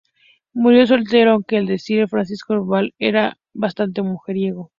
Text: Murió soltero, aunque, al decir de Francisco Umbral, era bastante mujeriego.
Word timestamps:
Murió 0.53 0.87
soltero, 0.87 1.29
aunque, 1.33 1.57
al 1.57 1.67
decir 1.67 1.99
de 1.99 2.07
Francisco 2.07 2.53
Umbral, 2.55 2.95
era 2.97 3.37
bastante 3.53 4.01
mujeriego. 4.01 4.69